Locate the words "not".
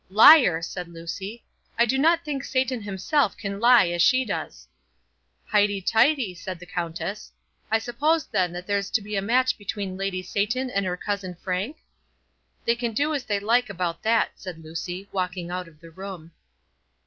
1.99-2.25